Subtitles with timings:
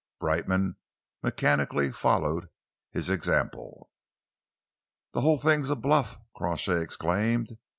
[0.19, 0.77] Brightman
[1.21, 2.49] mechanically followed
[2.89, 3.91] his example.
[5.13, 7.55] "The whole thing's a bluff!" Crawshay exclaimed.